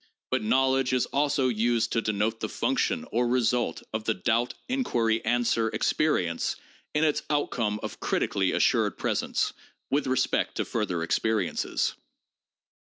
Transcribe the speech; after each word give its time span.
But 0.31 0.41
'knowledge' 0.41 0.93
is 0.93 1.05
also 1.05 1.47
used 1.47 1.91
to 1.91 2.01
denote 2.01 2.39
the 2.39 2.49
function 2.49 3.05
or 3.11 3.27
result 3.27 3.83
of 3.93 4.05
the 4.05 4.15
doubt 4.15 4.55
inquiry 4.67 5.23
answer 5.23 5.67
experience 5.69 6.55
in 6.95 7.03
its 7.03 7.21
outcome 7.29 7.79
of 7.83 7.99
critically 7.99 8.51
assured 8.51 8.97
presence, 8.97 9.53
with 9.91 10.07
respect 10.07 10.55
to 10.55 10.65
further 10.65 11.03
experiences. 11.03 11.93